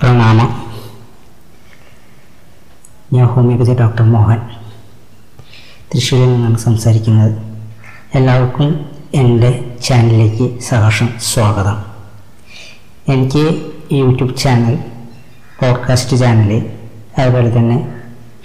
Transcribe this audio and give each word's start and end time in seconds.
പ്രണാമം. 0.00 0.64
ഞാൻ 3.12 3.26
homeopathy 3.26 3.74
doctor 3.74 4.02
Mohan. 4.02 4.38
തൃശ്ശൂരിൽ 5.94 6.32
നിന്നാണ് 6.32 6.58
സംസാരിക്കുന്നത് 6.58 7.38
എല്ലാവർക്കും 8.14 8.86
എന്റെ 9.14 9.76
ചാനലിലേക്ക് 9.82 10.60
സഹർഷം 10.60 11.08
സ്വാഗതം. 11.20 11.84
എനിക്ക് 13.08 13.72
യൂട്യൂബ് 13.92 14.36
ചാനൽ 14.36 14.74
പോഡ്കാസ്റ്റ് 15.60 16.16
ചാനൽ 16.16 16.70
അതുപോലെ 17.18 17.58
തന്നെ 17.58 17.94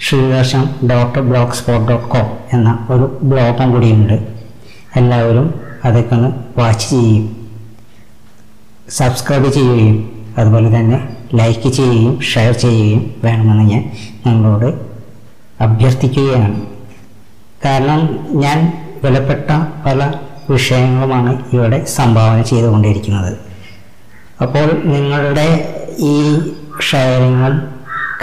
Sreekarsham 0.00 0.88
doctor 0.90 1.20
blogspot 1.52 1.92
dot 1.92 2.08
com 2.08 2.26
എന്ന 2.52 2.86
ഒരു 2.90 3.20
ബ്ലോഗും 3.22 3.72
കൂടിയുണ്ട്. 3.72 4.28
എല്ലാവരും 4.96 5.54
അതൊക്കെ 5.84 6.14
ഒന്ന് 6.14 6.60
വാച്ച് 6.60 6.90
ചെയ്യുകയും 6.90 7.50
സബ്സ്ക്രൈബ് 8.90 9.52
ചെയ്യുകയും 9.52 10.26
അതുപോലെ 10.38 10.80
തന്നെ 10.80 11.19
ലൈക്ക് 11.34 11.68
ചെയ്യുകയും 11.68 12.20
ഷെയർ 12.20 12.52
ചെയ്യുകയും 12.52 13.14
വേണമെന്ന് 13.24 13.64
ഞാൻ 13.72 13.90
നിങ്ങളോട് 14.26 14.68
അഭ്യർത്ഥിക്കുകയാണ്. 15.60 16.62
കാരണം 17.64 18.00
ഞാൻ 18.32 18.72
വിലപ്പെട്ട 19.04 19.50
പല 19.86 20.12
വിഷയങ്ങളുമാണ് 20.50 21.44
ഇവിടെ 21.52 21.84
സംഭാവന 21.84 22.42
ചെയ്തുകൊണ്ടിരിക്കുന്നത്. 22.42 23.38
അപ്പോൾ 24.42 24.68
നിങ്ങളുടെ 24.84 25.48
ഈ 25.98 26.40
ഷെയറിങ്ങും 26.90 27.62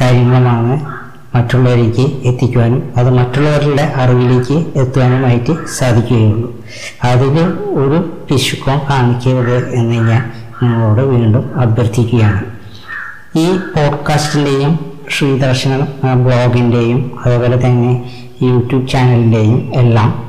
കാര്യങ്ങളുമാണ് 0.02 0.98
മറ്റുള്ളവരിലേക്ക് 1.36 2.28
എത്തിക്കുവാനും 2.28 2.94
അത് 2.98 3.10
മറ്റുള്ളവരുടെ 3.10 3.94
അറിവിലേക്ക് 3.96 4.80
എത്തുവാനുമായിട്ട് 4.80 5.68
സാധിക്കുകയുള്ളൂ. 5.68 6.64
അതിന് 7.04 7.46
ഒരു 7.82 7.98
പിശുക്കം 8.30 8.82
കാണിക്കരുത് 8.90 9.76
എന്ന് 9.76 9.96
ഞാൻ 10.10 10.32
നിങ്ങളോട് 10.64 11.02
വീണ്ടും 11.02 11.60
അഭ്യർത്ഥിക്കുകയാണ്. 11.60 12.57
ഈ 13.36 13.58
പോഡ്കാസ്റ്റിന്റെയും 13.58 14.80
ശ്രീദർശന 15.17 15.88
ബ്ലോഗിന്റെയും 16.14 17.20
അതുപോലെ 17.25 17.66
തന്നെ 17.66 18.11
യൂട്യൂബ് 18.42 18.88
ചാനലിന്റെയും 18.88 19.72
എല്ലാം 19.75 20.28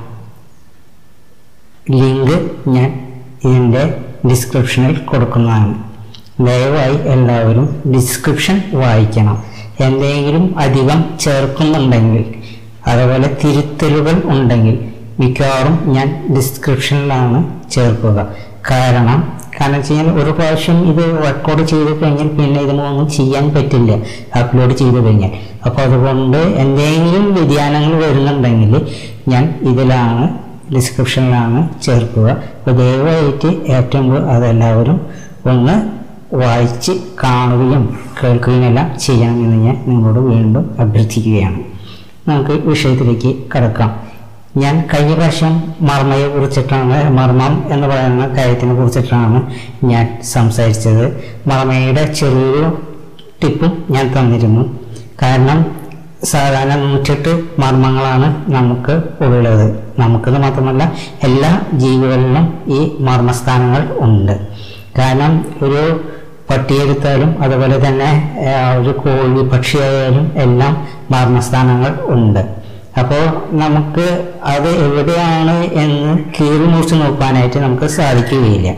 ലിങ്ക് 1.91 2.51
ഞാൻ 2.69 3.19
ഇതിന്റെ 3.45 4.05
ഡിസ്ക്രിപ്ഷനിൽ 4.29 4.97
കൊടുക്കുന്നതാണ്. 4.97 5.75
ദയവായി 6.41 6.97
എല്ലാവരും 6.97 7.83
ഡിസ്ക്രിപ്ഷൻ 7.95 8.63
വായിക്കണം. 8.73 9.43
എന്തെങ്കിലും 9.81 10.59
അധികം 10.59 11.05
ചേർക്കുന്നുണ്ടെങ്കിൽ 11.21 12.35
അതുപോലെ 12.87 13.37
തിരുത്തലുകൾ 13.45 14.23
ഉണ്ടെങ്കിൽ 14.25 14.89
മിക്കവാറും 15.21 15.89
ഞാൻ 15.89 16.35
ഡിസ്ക്രിപ്ഷനിലാണ് 16.37 17.71
ചേർക്കുക. 17.71 18.29
കാരണം 18.71 19.33
കാരണം 19.61 19.81
കഴിഞ്ഞാൽ 19.81 20.11
ഒരു 20.23 20.31
പ്രാവശ്യം 20.31 20.91
ഇത് 20.91 21.23
റെക്കോർഡ് 21.27 21.63
ചെയ്ത് 21.67 22.05
കഴിഞ്ഞാൽ 22.05 22.29
പിന്നെ 22.29 22.61
ഇതിനൊന്നും 22.61 23.11
ചെയ്യാൻ 23.11 23.55
പറ്റില്ല. 23.55 23.93
അപ്ലോഡ് 24.41 24.75
ചെയ്ത് 24.75 25.07
കഴിഞ്ഞാൽ. 25.07 25.31
അപ്പോൾ 25.67 25.83
അതുകൊണ്ട് 25.83 26.37
എന്തെങ്കിലും 26.37 27.35
വ്യതിയാനങ്ങൾ 27.35 27.95
വരുന്നുണ്ടെങ്കിൽ 28.05 28.87
ഞാൻ 29.29 29.55
ഇതിലാണ് 29.61 30.29
ഡിസ്ക്രിപ്ഷനിലാണ് 30.75 31.69
ചേർക്കുക. 31.83 32.29
അപ്പോൾ 32.31 32.71
ദയവായിട്ട് 32.71 33.47
ഏറ്റവും 33.47 34.31
അതെല്ലാവരും 34.31 35.01
ഒന്ന് 35.51 35.99
വായിച്ച് 36.37 36.93
കാണുകയും 37.25 37.99
കേൾക്കുകയും 38.19 38.65
എല്ലാം 38.65 38.89
ചെയ്യണമെന്ന് 39.01 39.57
ഞാൻ 39.57 39.85
നിങ്ങളോട് 39.87 40.21
വീണ്ടും 40.21 40.65
അഭ്യർത്ഥിക്കുകയാണ്. 40.79 41.61
നമുക്ക് 42.29 42.51
വിഷയത്തിലേക്ക് 42.51 43.31
കടക്കാം. 43.57 44.08
ഞാൻ 44.63 44.75
കഴിഞ്ഞ 44.91 45.15
പ്രാവശ്യം 45.15 45.55
മർമ്മയെ 45.81 46.29
കുറിച്ചിട്ടാണ് 46.29 46.99
മർമ്മം 47.19 47.55
എന്ന് 47.73 47.87
പറയുന്ന 47.87 48.27
കാര്യത്തിനെ 48.37 48.75
കുറിച്ചിട്ടാണ് 48.75 49.39
ഞാൻ 49.85 50.19
സംസാരിച്ചത്. 50.35 51.05
മർമ്മയുടെ 51.47 52.05
ചെറിയൊരു 52.13 52.71
ടിപ്പും 53.43 53.73
ഞാൻ 53.91 54.07
തന്നിരുന്നു. 54.17 54.63
കാരണം 55.23 55.59
സാധാരണ 56.25 56.75
നൂറ്റെട്ട് 56.75 57.33
മർമ്മങ്ങളാണ് 57.59 58.29
നമുക്ക് 58.49 58.95
ഉള്ളത്. 59.25 59.67
നമുക്കെന്ന് 59.99 60.41
മാത്രമല്ല 60.41 60.93
എല്ലാ 61.23 61.51
ജീവികളിലും 61.73 62.47
ഈ 62.67 62.81
മർമ്മസ്ഥാനങ്ങൾ 63.01 63.83
ഉണ്ട്. 64.01 64.35
കാരണം 64.99 65.33
ഒരു 65.63 65.83
പട്ടിയെടുത്താലും 66.51 67.43
അതുപോലെ 67.43 67.77
തന്നെ 67.87 68.11
ഒരു 68.81 68.93
കോഴി 69.03 69.43
പക്ഷിയായാലും 69.53 70.27
എല്ലാം 70.37 70.75
മർമ്മസ്ഥാനങ്ങൾ 71.11 71.93
ഉണ്ട്. 72.15 72.43
അപ്പോൾ 72.97 73.57
നമുക്ക് 73.57 74.33
അത് 74.45 74.69
എവിടെയാണ് 74.69 75.65
എന്ന് 75.65 76.19
കീറി 76.19 76.65
മുറിച്ച് 76.65 76.95
നോക്കാനായിട്ട് 76.95 77.59
നമുക്ക് 77.59 77.87
സാധിക്കുകയില്ല. 77.87 78.69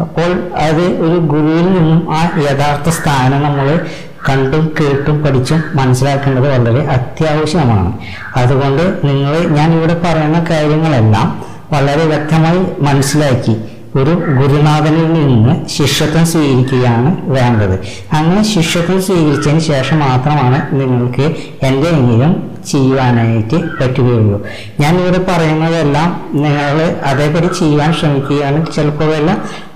അപ്പോൾ 0.00 0.48
അത് 0.56 0.82
ഒരു 0.82 1.18
ഗുരുവിൽ 1.18 1.74
നിന്നും 1.74 2.14
ആ 2.14 2.30
യഥാർത്ഥ 2.50 2.88
സ്ഥാനം 2.88 3.42
നമ്മൾ 3.42 3.80
കണ്ടും 4.28 4.74
കേട്ടും 4.80 5.22
പഠിച്ചും 5.22 5.64
മനസ്സിലാക്കേണ്ടത് 5.74 6.58
വളരെ 6.58 6.86
അത്യാവശ്യമാണ്. 6.86 7.98
അതുകൊണ്ട് 8.36 8.98
നിങ്ങൾ 9.04 9.48
ഞാൻ 9.48 9.74
ഇവിടെ 9.74 10.00
പറയുന്ന 10.04 10.46
കാര്യങ്ങളെല്ലാം 10.50 11.44
വളരെ 11.72 12.04
വ്യക്തമായി 12.04 12.58
മനസ്സിലാക്കി. 12.80 13.56
ഒരു 13.96 14.10
ഗുരുനാഥനിൽ 14.10 15.12
നിന്ന് 15.12 15.68
ശിഷ്യത്വം 15.68 16.26
സ്വീകരിക്കുകയാണ് 16.26 17.30
വേണ്ടത്. 17.30 17.80
അങ്ങനെ 18.12 18.42
ശിഷ്യത്വം 18.42 19.02
സ്വീകരിച്ചതിന് 19.02 19.58
ശേഷം 19.58 19.98
മാത്രമാണ് 20.00 20.80
നിങ്ങൾക്ക് 20.80 21.34
എന്തെങ്കിലും 21.62 22.45
ചെയ്യുവാനായിട്ട് 22.70 23.58
പറ്റുകയുള്ളൂ. 23.78 24.38
ഞാൻ 24.82 24.92
ഇവിടെ 25.00 25.20
പറയുന്നതെല്ലാം 25.28 26.08
നിങ്ങൾ 26.44 26.78
അതേപടി 27.10 27.48
ചെയ്യാൻ 27.60 27.90
ശ്രമിക്കുകയാണെങ്കിൽ 27.98 28.72
ചിലപ്പോൾ 28.78 29.08
വല്ല 29.12 29.30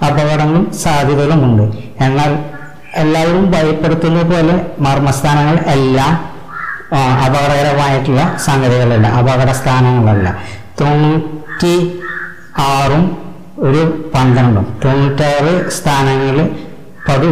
അപകടങ്ങളും 0.08 0.64
സാധ്യതകളുമുണ്ട്. 0.84 1.64
എന്നാൽ 2.06 2.32
എല്ലാവരും 3.02 3.44
ഭയപ്പെടുത്തുന്ന 3.54 4.22
പോലെ 4.30 4.54
മർമ്മസ്ഥാനങ്ങൾ 4.86 5.56
എല്ലാം 5.74 6.12
അപകടകരമായിട്ടുള്ള 7.24 8.22
സംഗതികളല്ല 8.46 9.06
അപകട 9.20 9.50
സ്ഥാനങ്ങളല്ല 9.60 10.28
തൊണ്ണൂറ്റി 10.80 11.74
ആറും 12.72 13.04
ഒരു 13.66 13.82
പന്ത്രണ്ടും. 14.14 14.66
തൊണ്ണൂറ്റാറ് 14.84 15.52
സ്ഥാനങ്ങളിൽ 15.76 16.40
പടു 17.08 17.28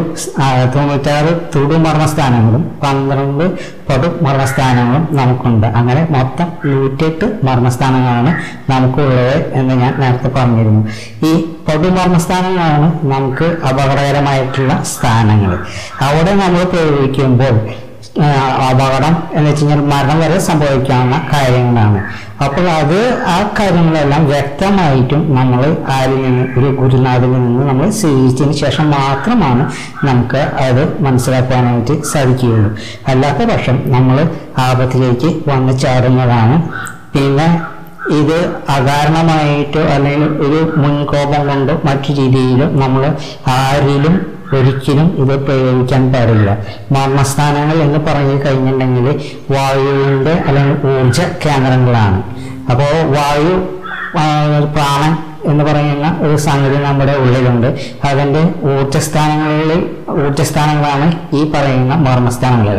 തൊണ്ണൂറ്റാറ് 0.75 1.30
തൊടുമർമ്മ 1.54 2.04
സ്ഥാനങ്ങളും 2.12 2.62
പന്ത്രണ്ട് 2.84 3.44
പടു 3.88 4.09
മർമ്മസ്ഥാനങ്ങളും 4.25 5.09
നമുക്കുണ്ട്. 5.10 5.66
അങ്ങനെ 5.66 6.06
മൊത്തം 6.10 6.49
നൂറ്റിയെട്ട് 6.65 7.26
മർമ്മസ്ഥാനങ്ങളാണ് 7.47 8.31
നമുക്കുള്ളത് 8.71 9.53
എന്ന് 9.53 9.75
ഞാൻ 9.75 9.93
നേരത്തെ 10.00 10.28
പറഞ്ഞിരുന്നു. 10.28 10.82
ഈ 11.26 11.32
പൊതു 11.69 11.88
മർമ്മസ്ഥാനങ്ങളാണ് 11.88 12.88
നമുക്ക് 13.12 13.44
അപകടകരമായിട്ടുള്ള 13.44 14.82
സ്ഥാനങ്ങൾ. 14.93 15.53
അവിടെ 16.09 16.34
നമ്മൾ 16.34 16.65
പ്രയോഗിക്കുമ്പോൾ 16.65 17.56
അപകടം 18.69 19.15
എന്ന് 19.34 19.51
വെച്ച് 19.51 19.65
കഴിഞ്ഞാൽ 19.65 19.81
മരണം 19.91 20.19
വരെ 20.21 20.39
സംഭവിക്കാവുന്ന 20.39 21.17
കാര്യങ്ങളാണ്. 21.33 22.01
അപ്പോൾ 22.45 22.67
അത് 22.71 22.99
ആ 23.34 23.37
കാര്യങ്ങളെല്ലാം 23.59 24.27
വ്യക്തമായിട്ടും 24.27 25.23
നമ്മൾ 25.37 25.61
ആരിൽ 25.97 26.21
നിന്ന് 26.23 26.45
ഒരു 26.59 26.69
ഗുരുനാഥിൽ 26.81 27.33
നിന്ന് 27.33 27.62
നമ്മൾ 27.69 27.91
സ്വീകരിച്ചതിന് 28.01 28.56
ശേഷം 28.65 28.91
മാത്രമാണ് 28.91 29.65
നമുക്ക് 30.09 30.43
അത് 30.67 30.83
മനസ്സിലാക്കാനായിട്ട് 31.06 31.97
സാധിക്കുകയുള്ളൂ. 32.12 32.71
അല്ലാത്ത 33.12 33.51
പക്ഷം 33.53 33.79
നമ്മൾ 33.97 34.19
ആപത്തിലേക്ക് 34.69 35.31
വന്നു 35.50 35.75
ചാടുന്നതാണ്. 35.85 36.56
പിന്നെ 37.15 37.49
ഇത് 38.21 38.39
അകാരണമായിട്ടോ 38.77 39.81
അല്ലെങ്കിൽ 39.95 40.29
ഒരു 40.45 40.61
മുൻകോപം 40.83 41.43
കൊണ്ടോ 41.49 41.75
മറ്റു 41.89 42.11
രീതിയിലോ 42.21 42.67
നമ്മൾ 42.83 43.03
ആരിലും 43.47 44.15
ഒരിക്കലും 44.56 45.09
ഇത് 45.22 45.34
പ്രയോഗിക്കാൻ 45.47 46.12
പാടില്ല. 46.12 46.50
മർമ്മസ്ഥാനങ്ങൾ 46.92 47.76
എന്ന് 47.76 47.98
പറഞ്ഞു 48.06 48.36
കഴിഞ്ഞിട്ടുണ്ടെങ്കിൽ 48.44 49.09
വായുവിന്റെ 49.50 50.34
അല്ലെങ്കിൽ 50.47 50.76
ഊർജ 50.92 51.20
കേന്ദ്രങ്ങളാണ്. 51.44 52.22
അപ്പോൾ 52.70 52.92
വായു 53.16 53.54
പ്രാണൻ 54.75 55.12
എന്ന് 55.50 55.64
പറയുന്ന 55.69 56.06
ഒരു 56.26 56.36
സംഗതി 56.48 56.78
നമ്മുടെ 56.86 57.14
ഉള്ളിലുണ്ട്. 57.22 57.69
അതിന്റെ 58.09 58.42
ഊർജസ്ഥാനങ്ങളിൽ 58.72 59.81
ഊർജസ്ഥാനങ്ങളാണ് 60.22 61.06
ഈ 61.38 61.40
പറയുന്ന 61.55 61.94
മർമ്മസ്ഥാനങ്ങൾ 62.06 62.78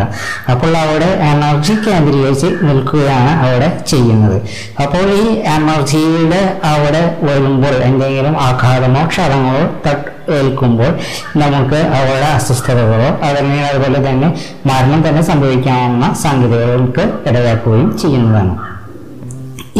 അപ്പോൾ 0.53 0.73
അവിടെ 0.83 1.09
എനർജി 1.31 1.73
കേന്ദ്രീകരിച്ച് 1.87 2.49
നിൽക്കുകയാണ് 2.67 3.33
അവിടെ 3.45 3.69
ചെയ്യുന്നത്. 3.91 4.37
അപ്പോൾ 4.83 5.05
ഈ 5.23 5.25
എനർജിയുടെ 5.57 6.41
അവിടെ 6.73 7.03
വരുമ്പോൾ 7.27 7.75
എന്തെങ്കിലും 7.89 8.35
ആഘാതമോ 8.47 9.03
ക്ഷതങ്ങളോ 9.13 9.65
തട്ട് 9.87 10.07
ഏൽക്കുമ്പോൾ 10.37 10.91
നമുക്ക് 11.41 11.79
അവരുടെ 11.97 12.27
അസ്വസ്ഥതകളോ 12.37 13.09
അല്ലെങ്കിൽ 13.27 13.63
അതുപോലെ 13.69 13.99
തന്നെ 14.09 14.27
മരണം 14.69 14.99
തന്നെ 15.07 15.21
സംഭവിക്കാവുന്ന 15.31 16.13
സംഗതികൾക്ക് 16.25 17.05
ഇടയാക്കുകയും 17.29 17.89
ചെയ്യുന്നതാണ്. 17.97 18.53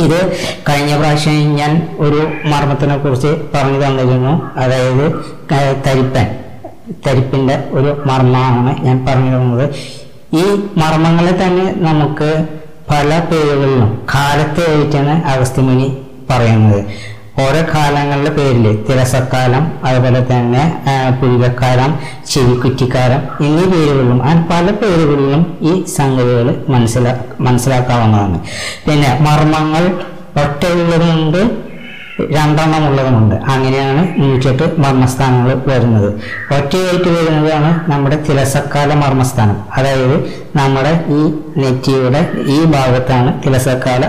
ഇത് 0.04 0.38
കഴിഞ്ഞ 0.70 1.00
പ്രാവശ്യം 1.00 1.56
ഞാൻ 1.56 1.96
ഒരു 2.00 2.48
മർമ്മത്തിനെ 2.48 2.98
കുറിച്ച് 2.98 3.28
പറഞ്ഞു 3.28 3.80
തന്നിരുന്നു. 3.86 4.34
അതായത് 4.60 5.06
തരിപ്പൻ. 5.88 6.28
തരിപ്പിന്റെ 7.08 7.64
ഒരു 7.72 8.04
മർമ്മമാണ് 8.06 8.86
ഞാൻ 8.86 9.06
പറഞ്ഞു 9.06 9.38
തന്നത്. 9.38 9.70
ഈ 10.34 10.44
മർമ്മങ്ങളെ 10.78 11.32
തന്നെ 11.32 11.74
നമുക്ക് 11.78 12.46
പല 12.92 13.20
പേരുകളിലും 13.32 14.02
കാലത്തെ 14.16 14.64
ആയിട്ടാണ് 14.72 15.24
അഗസ്ത്യമുനി 15.24 15.98
പറയുന്നത്. 16.30 16.84
ഓരോ 17.44 17.62
കാലങ്ങളുടെ 17.74 18.32
പേരിൽ 18.38 18.66
തിരസക്കാലം 18.88 19.64
അതുപോലെ 19.88 20.22
തന്നെ 20.32 20.64
പുരികക്കാലം 21.20 21.92
ചെവിക്കുറ്റിക്കാലം 22.32 23.22
എന്നീ 23.46 23.66
പേരുകളിലും 23.74 24.20
അങ്ങനെ 24.24 24.44
പല 24.52 24.66
പേരുകളിലും 24.82 25.42
ഈ 25.70 25.74
സംഗതികൾ 25.98 26.48
മനസ്സിലാ 26.74 27.14
മനസ്സിലാക്കാവുന്നതാണ്. 27.48 28.38
പിന്നെ 28.88 29.12
മർമ്മങ്ങൾ 29.28 29.84
ഒറ്റയുള്ളതുമുണ്ട് 30.44 31.42
രണ്ടെണ്ണം 32.36 32.84
ഉള്ളതുമുണ്ട് 32.88 33.36
അങ്ങനെയാണ് 33.52 34.02
നൂറ്റെട്ട് 34.22 34.66
മർമ്മസ്ഥാനങ്ങൾ 34.84 35.50
വരുന്നത്. 35.68 36.08
ഒറ്റയായിട്ട് 36.58 37.10
വരുന്നതാണ് 37.18 37.70
നമ്മുടെ 37.92 38.18
തിലസക്കാല 38.30 38.90
മർമ്മസ്ഥാനം. 39.04 39.58
അതായത് 39.78 40.18
നമ്മുടെ 40.60 40.94
ഈ 41.20 41.22
നെറ്റിയുടെ 41.62 42.22
ഈ 42.56 42.60
ഭാഗത്താണ് 42.76 43.32
തിലസക്കാല 43.46 44.04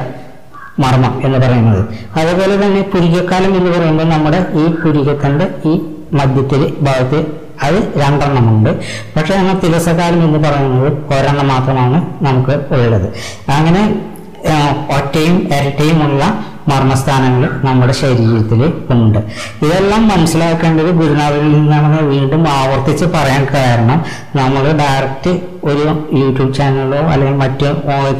മർമ്മം 0.80 1.20
എന്ന് 1.24 1.38
പറയുന്നത്. 1.38 1.82
അതുപോലെ 2.20 2.54
തന്നെ 2.62 2.82
പുരികക്കാലം 2.82 3.52
എന്ന് 3.56 3.70
പറയുമ്പോൾ 3.78 4.04
നമ്മുടെ 4.04 4.40
ഈ 4.54 4.64
പുരികത്തിന്റെ 4.82 5.48
ഈ 5.68 5.74
മധ്യത്തിൽ 6.12 6.62
ഭാഗത്ത് 6.80 7.18
അത് 7.62 7.78
രണ്ടെണ്ണമുണ്ട്. 8.02 8.70
പക്ഷെ 9.16 9.32
നമ്മൾ 9.36 9.56
തിലസകാലം 9.64 10.22
എന്ന് 10.24 10.38
പറയുന്നത് 10.48 10.88
ഒരെണ്ണം 11.14 11.48
മാത്രമാണ് 11.48 11.98
നമുക്ക് 12.24 12.54
ഉള്ളത്. 12.74 13.08
അങ്ങനെ 13.56 13.82
ഒറ്റയും 14.96 15.36
ഇരട്ടയും 15.54 15.54
ഇരട്ടയുമുള്ള 15.54 16.22
മർമ്മസ്ഥാനങ്ങൾ 16.70 17.50
നമ്മുടെ 17.64 17.92
ശരീരത്തിൽ 17.92 18.60
ഉണ്ട്. 18.90 19.18
ഇതെല്ലാം 19.64 20.08
മനസ്സിലാക്കേണ്ടത് 20.08 20.90
ഗുരുനാഥിൽ 21.00 21.52
നിന്നാണെന്ന് 21.52 22.02
വീണ്ടും 22.02 22.48
ആവർത്തിച്ച് 22.48 23.04
പറയാൻ 23.04 23.46
കാരണം 23.54 24.04
നമ്മൾ 24.36 24.64
ഡയറക്റ്റ് 24.72 25.32
ഒരു 25.64 25.84
യൂട്യൂബ് 26.16 26.54
ചാനലോ 26.54 26.98
അല്ലെങ്കിൽ 26.98 27.38
മറ്റ് 27.38 27.68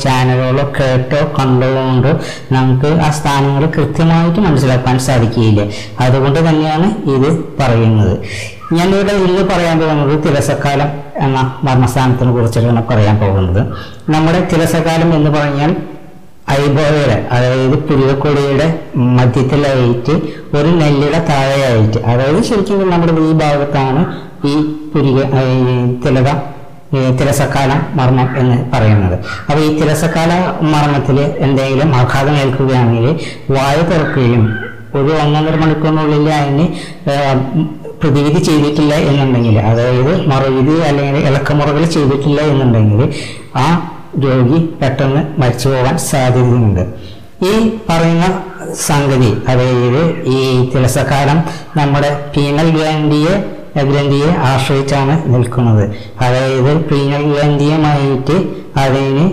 ചാനലുകളോ 0.00 0.64
കേട്ടോ 0.78 1.20
കണ്ടുകൊണ്ടോ 1.38 2.12
നമുക്ക് 2.52 2.86
ആ 2.86 3.10
സ്ഥാനങ്ങൾ 3.10 3.66
കൃത്യമായിട്ട് 3.66 4.40
മനസ്സിലാക്കാൻ 4.40 4.98
സാധിക്കുകയില്ല. 4.98 5.62
അതുകൊണ്ട് 6.00 6.40
തന്നെയാണ് 6.48 6.88
ഇത് 7.16 7.28
പറയുന്നത്. 7.60 8.18
ഞാനിവിടെ 8.72 9.12
ഇന്ന് 9.12 9.42
പറയാൻ 9.54 9.80
പോകുന്നത് 9.80 10.24
തിലസക്കാലം 10.24 10.90
എന്ന 11.16 11.38
മരണസ്ഥാനത്തിനെ 11.62 12.32
കുറിച്ചിട്ടാണ് 12.32 12.82
പറയാൻ 12.90 13.16
പോകുന്നത്. 13.18 13.62
നമ്മുടെ 14.10 14.48
തിലസക്കാലം 14.52 15.14
എന്ന് 15.14 15.30
പറഞ്ഞാൽ 15.30 15.76
ഐബോയുടെ 16.58 17.16
അതായത് 17.32 17.76
പുരുവക്കൊടിയുടെ 17.88 18.68
മധ്യത്തിലായിട്ട് 19.18 20.14
ഒരു 20.58 20.70
നെല്ലിയുടെ 20.80 21.20
താഴെയായിട്ട്. 21.30 21.98
അതായത് 22.12 22.40
ശരിക്കും 22.50 22.90
നമ്മുടെ 22.90 23.12
ഈ 23.28 23.32
ഭാഗത്താണ് 23.42 24.00
ഈ 24.50 24.54
പുരിക 24.94 25.20
തിലക 26.04 26.30
തിരസക്കാല 27.18 27.72
മർമ്മം 27.98 28.28
എന്ന് 28.38 28.56
പറയുന്നത്. 28.72 29.16
അപ്പോൾ 29.48 29.60
ഈ 29.66 29.68
തിരസക്കാല 29.80 30.32
മർമ്മത്തിൽ 30.72 31.18
എന്തെങ്കിലും 31.46 31.90
ആഘാതം 31.96 32.36
ഏൽക്കുകയാണെങ്കിൽ 32.36 33.06
വായു 33.56 33.82
തുറക്കുകയും 33.90 34.42
ഒരു 34.94 35.10
ഒന്നൊന്നര 35.24 35.56
മണിക്കൂറിനുള്ളിൽ 35.56 36.28
അതിന് 36.36 36.64
പ്രതിവിധി 38.02 38.40
ചെയ്തിട്ടില്ല 38.48 38.94
എന്നുണ്ടെങ്കിൽ 39.10 39.56
അതായത് 39.70 40.12
മറുവിധി 40.30 40.76
അല്ലെങ്കിൽ 40.88 41.16
ഇളക്കമുറകൾ 41.28 41.84
ചെയ്തിട്ടില്ല 41.84 42.40
എന്നുണ്ടെങ്കിൽ 42.40 43.02
ആ 43.56 43.64
രോഗി 44.24 44.58
പെട്ടെന്ന് 44.82 45.40
മരിച്ചു 45.40 45.68
പോകാൻ 45.68 45.98
സാധ്യതയുണ്ട്. 45.98 46.82
ഈ 47.46 47.52
പറയുന്ന 47.88 48.26
സംഗതി 48.74 49.30
അതായത് 49.48 50.02
ഈ 50.26 50.70
തിലസക്കാലം 50.74 51.38
നമ്മുടെ 51.76 52.32
പീനൽ 52.36 52.68
ഗ്ലാൻഡിയെ 52.76 53.60
ഗ്രന്ഥിയെ 53.76 54.30
ആശ്രയിച്ചാണ് 54.38 55.34
നിൽക്കുന്നത്. 55.34 55.84
അതായത് 56.20 56.84
പീനൽ 56.84 57.22
ഗ്രന്ഥിയുമായിട്ട് 57.32 58.36
അതിന് 58.80 59.30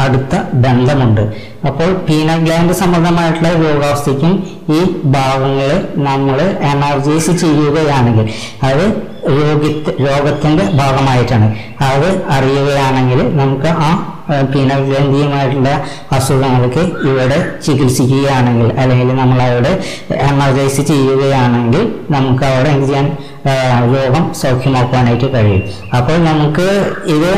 അടുത്ത 0.00 0.34
ബന്ധമുണ്ട്. 0.54 1.20
അപ്പോൾ 1.66 1.92
പീനൽ 2.08 2.38
ഗ്ലാൻഡ് 2.44 2.72
സംബന്ധമായിട്ടുള്ള 2.72 3.48
രോഗാവസ്ഥയ്ക്കും 3.48 4.32
ഈ 4.70 4.80
ഭാഗങ്ങളെ 5.04 5.88
നമ്മൾ 5.96 6.40
എനർജൈസ് 6.72 7.30
ചെയ്യുകയാണെങ്കിൽ 7.30 8.28
അത് 8.62 9.13
രോഗി 9.30 9.70
രോഗത്തിന്റെ 10.06 10.64
ഭാഗമായിട്ടാണ്. 10.80 11.46
അത് 11.90 12.08
അറിയുകയാണെങ്കിൽ 12.28 13.36
നമുക്ക് 13.36 13.70
ആ 13.86 13.90
ഏഹ്, 14.30 14.46
പീനൽ 14.52 14.80
ഗ്രന്ഥിയുമായിട്ടുള്ള 14.90 15.70
അസുഖങ്ങൾക്ക് 16.12 16.82
ഇവിടെ 17.08 17.38
ചികിത്സിക്കുകയാണെങ്കിൽ 17.64 18.78
അല്ലെങ്കിൽ 18.78 19.16
നമ്മൾ 19.16 19.42
അവിടെ 19.42 19.72
എനർജൈസ് 20.28 20.82
ചെയ്യുകയാണെങ്കിൽ 20.90 21.82
നമുക്ക് 22.10 22.44
അവിടെ 22.44 22.68
എന്ത് 22.68 22.86
ചെയ്യാൻ 22.86 23.06
രോഗം 23.94 24.34
സൗഖ്യമാക്കാനായിട്ട് 24.34 25.34
കഴിയും. 25.34 25.62
അപ്പോൾ 25.96 26.16
നമുക്ക് 26.30 26.66
ഇത് 27.16 27.30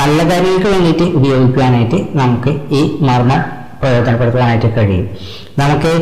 നല്ല 0.00 0.18
കാര്യങ്ങൾക്ക് 0.30 0.66
വേണ്ടിയിട്ട് 0.66 1.06
ഉപയോഗിക്കുവാനായിട്ട് 1.18 1.98
നമുക്ക് 2.14 2.50
ഈ 2.70 2.82
മർമ്മം 3.00 3.40
പ്രയോജനപ്പെടുത്താനായിട്ട് 3.82 4.76
കഴിയും. 4.76 5.06
നമുക്ക് 5.58 5.92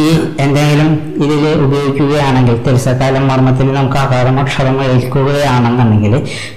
ഈ 0.00 0.02
എന്തെങ്കിലും 0.40 0.90
ഇതിൽ 1.24 1.42
ഉപയോഗിക്കുകയാണെങ്കിൽ 1.64 2.56
തിരുസക്കാലം 2.66 3.28
മർമ്മത്തിൽ 3.28 3.72
നമുക്ക് 3.72 3.98
അകാരമോ 3.98 4.40
അക്ഷരം 4.42 4.76
ഏൽക്കുകയാണെന്നുണ്ടെങ്കിൽ 4.82 6.14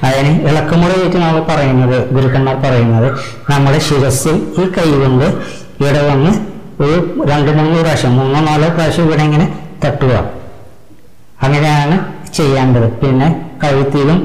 അതിന് 0.08 0.32
ഇളക്കുമുറയായിട്ട് 0.50 1.18
നമ്മൾ 1.18 1.42
പറയുന്നത് 1.50 1.98
ഗുരുക്കന്മാർ 2.16 2.56
പറയുന്നത് 2.66 3.08
നമ്മുടെ 3.50 3.80
ശിരസിൽ 3.80 4.38
ഈ 4.62 4.66
കൈ 4.78 4.90
കൊണ്ട് 5.04 5.28
ഇവിടെ 5.82 6.02
വന്ന് 6.10 6.32
ഒരു 6.84 6.96
രണ്ട് 7.32 7.52
മൂന്ന് 7.52 7.76
പ്രാവശ്യം 7.82 8.14
മൂന്നോ 8.18 8.40
നാലോ 8.40 8.70
പ്രാവശ്യം 8.70 9.06
ഇവിടെ 9.06 9.24
ഇങ്ങനെ 9.24 9.46
തട്ടുക. 9.86 10.14
അങ്ങനെയാണ് 11.42 11.96
ചെയ്യേണ്ടത്. 12.34 12.88
പിന്നെ 13.02 13.28
കഴുത്തിലും 13.64 14.20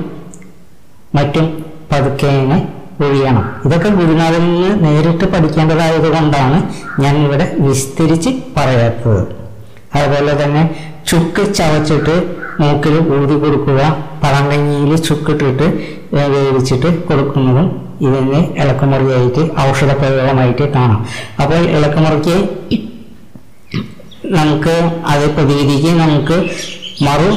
മറ്റും 1.14 1.46
പതുക്കെ 1.92 2.26
ഇങ്ങനെ 2.26 2.58
ഒഴിയണം 3.04 3.44
ഇതൊക്കെ 3.66 3.90
ഗുരുനാഥനിൽ 3.98 4.54
നിന്ന് 4.54 4.70
നേരിട്ട് 4.84 5.26
പഠിക്കേണ്ടതായത് 5.32 6.08
കൊണ്ടാണ് 6.14 6.58
ഞാൻ 7.02 7.14
ഇവിടെ 7.24 7.46
വിസ്തരിച്ച് 7.66 8.30
പറയാത്തത്. 8.56 9.22
അതുപോലെ 9.96 10.32
തന്നെ 10.42 10.62
ചുക്ക് 11.10 11.42
ചവച്ചിട്ട് 11.58 12.16
മൂക്കിൽ 12.60 12.94
ഊതി 13.16 13.36
കൊടുക്കുക 13.44 13.80
പഴങ്കഞ്ഞിയിൽ 14.22 14.92
ചുക്കിട്ടിട്ട് 15.06 15.66
വേവിച്ചിട്ട് 16.16 16.90
കൊടുക്കുന്നതും 17.08 17.68
ഇതിന് 18.06 18.40
ഇളക്കുമുറിയായിട്ട് 18.62 19.42
ഔഷധ 19.68 19.92
പ്രയോഗമായിട്ട് 20.00 20.64
കാണാം. 20.76 21.00
അപ്പോൾ 21.42 21.60
ഇളക്കുമുറിക്ക് 21.76 22.36
നമുക്ക് 24.36 24.74
അത് 25.12 25.24
പ്രതിവിധിക്ക് 25.36 25.92
നമുക്ക് 26.02 26.36
മറു 27.02 27.28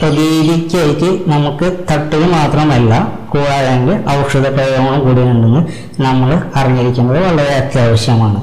പ്രതിവിധിക്കായിട്ട് 0.00 1.30
നമുക്ക് 1.30 1.66
തട്ടുക 1.90 2.22
മാത്രമല്ല 2.32 2.92
കൂടാതെ 3.28 3.94
ഔഷധ 4.20 4.46
പ്രയോഗങ്ങളും 4.48 5.00
കൂടി 5.06 5.20
ഉണ്ടെന്ന് 5.20 5.60
നമ്മൾ 6.02 6.30
അറിഞ്ഞിരിക്കുന്നത് 6.54 7.18
വളരെ 7.26 7.54
അത്യാവശ്യമാണ്. 7.54 8.40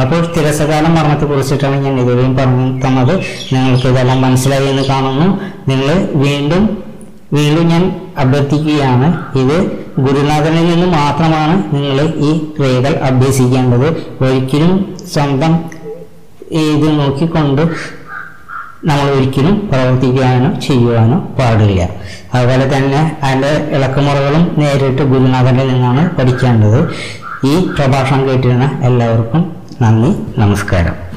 അപ്പോൾ 0.00 0.20
തിരസകാല 0.36 0.86
മരണത്തെ 0.86 1.26
കുറിച്ചിട്ടാണ് 1.26 1.76
ഞാൻ 1.84 2.00
ഇതുവരെയും 2.00 2.36
പറഞ്ഞു 2.36 2.86
തന്നത്. 2.86 3.14
നിങ്ങൾക്ക് 3.52 3.86
ഇതെല്ലാം 3.86 4.22
മനസ്സിലായി 4.22 4.66
എന്ന് 4.66 4.84
കാണുന്നു. 4.84 5.26
നിങ്ങൾ 5.68 6.08
വീണ്ടും 6.14 6.64
വീണ്ടും 7.32 7.68
ഞാൻ 7.68 7.82
അഭ്യർത്ഥിക്കുകയാണ് 8.18 9.08
ഇത് 9.38 9.56
ഗുരുനാഥനിൽ 9.98 10.66
നിന്ന് 10.74 10.86
മാത്രമാണ് 10.86 11.54
നിങ്ങൾ 11.74 11.98
ഈ 12.28 12.38
ക്രിയകൾ 12.56 12.94
അഭ്യസിക്കേണ്ടത്. 13.10 13.88
ഒരിക്കലും 14.24 14.96
സ്വന്തം 15.12 15.52
ഇത് 16.50 16.88
നോക്കിക്കൊണ്ട് 16.98 17.62
നമ്മൾ 18.84 19.10
ഒരിക്കലും 19.10 19.68
പ്രവർത്തിക്കാനോ 19.72 20.60
ചെയ്യുവാനോ 20.60 21.18
പാടില്ല. 21.38 21.82
അതുപോലെ 22.34 22.64
തന്നെ 22.76 23.16
അതിന്റെ 23.22 23.52
ഇളക്കുമുറകളും 23.76 24.54
നേരിട്ട് 24.58 25.02
ഗുരുനാഥനിൽ 25.02 25.68
നിന്നാണ് 25.72 26.16
പഠിക്കേണ്ടത്. 26.16 26.80
ഈ 27.44 27.54
പ്രഭാഷണം 27.78 28.28
കേട്ടിരുന്ന 28.28 28.70
എല്ലാവർക്കും 28.82 29.56
നന്ദി 29.82 30.40
നമസ്കാരം. 30.40 31.11